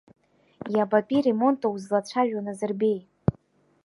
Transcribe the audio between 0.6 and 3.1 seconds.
Иабатәи ремонту узлацәажәо, Назырбеи?